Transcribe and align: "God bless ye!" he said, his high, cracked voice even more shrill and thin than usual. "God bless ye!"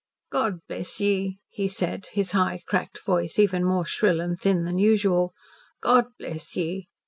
"God 0.31 0.61
bless 0.67 0.99
ye!" 0.99 1.37
he 1.47 1.67
said, 1.67 2.07
his 2.07 2.31
high, 2.31 2.61
cracked 2.67 2.99
voice 3.05 3.37
even 3.37 3.63
more 3.63 3.85
shrill 3.85 4.19
and 4.19 4.35
thin 4.35 4.63
than 4.63 4.79
usual. 4.79 5.31
"God 5.79 6.05
bless 6.17 6.55
ye!" 6.55 6.87